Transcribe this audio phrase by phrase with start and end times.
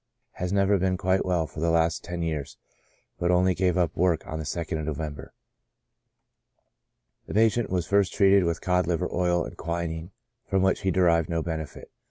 [0.31, 2.57] Has never been quite well for the last ten years,
[3.19, 5.31] but only gave up work on the 2nd of November.
[7.27, 10.11] The patient was first treated with cod liver oil and qui nine,
[10.47, 11.91] from which he derived no benefit.